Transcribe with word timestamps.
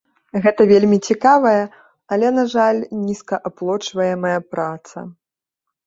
Гэта 0.45 0.61
вельмі 0.71 0.97
цікавая, 1.11 1.61
але, 2.15 2.27
на 2.39 2.43
жаль, 2.55 2.79
нізкааплочваемая 3.05 4.37
праца. 4.51 4.97